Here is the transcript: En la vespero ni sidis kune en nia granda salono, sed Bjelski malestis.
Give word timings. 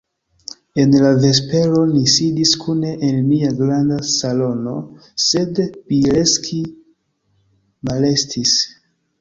En 0.83 0.93
la 1.01 1.09
vespero 1.25 1.81
ni 1.89 1.99
sidis 2.13 2.53
kune 2.63 2.93
en 3.09 3.19
nia 3.27 3.51
granda 3.61 3.99
salono, 4.13 4.73
sed 5.27 5.63
Bjelski 5.93 6.63
malestis. 7.93 8.59